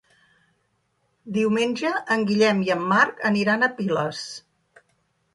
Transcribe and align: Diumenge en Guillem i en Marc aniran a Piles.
Diumenge 1.35 1.91
en 2.15 2.23
Guillem 2.31 2.63
i 2.69 2.71
en 2.75 2.81
Marc 2.93 3.21
aniran 3.29 3.67
a 3.67 3.69
Piles. 3.81 4.23